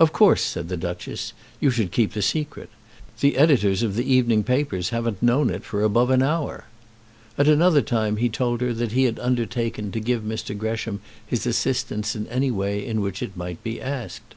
"Of 0.00 0.12
course," 0.12 0.42
said 0.42 0.68
the 0.68 0.76
Duchess, 0.76 1.32
"you 1.60 1.70
should 1.70 1.92
keep 1.92 2.14
the 2.14 2.20
secret. 2.20 2.68
The 3.20 3.36
editors 3.36 3.84
of 3.84 3.94
the 3.94 4.12
evening 4.12 4.42
papers 4.42 4.88
haven't 4.88 5.22
known 5.22 5.50
it 5.50 5.62
for 5.62 5.84
above 5.84 6.10
an 6.10 6.20
hour." 6.20 6.64
At 7.38 7.46
another 7.46 7.80
time 7.80 8.16
he 8.16 8.28
told 8.28 8.60
her 8.60 8.72
that 8.72 8.90
he 8.90 9.04
had 9.04 9.20
undertaken 9.20 9.92
to 9.92 10.00
give 10.00 10.22
Mr. 10.22 10.58
Gresham 10.58 11.00
his 11.24 11.46
assistance 11.46 12.16
in 12.16 12.26
any 12.26 12.50
way 12.50 12.84
in 12.84 13.02
which 13.02 13.22
it 13.22 13.36
might 13.36 13.62
be 13.62 13.80
asked. 13.80 14.34